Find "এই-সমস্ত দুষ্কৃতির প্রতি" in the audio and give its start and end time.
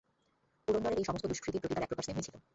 0.99-1.73